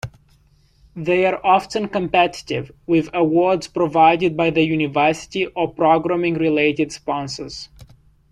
[0.95, 7.69] They are often competitive, with awards provided by the University or programming-related sponsors.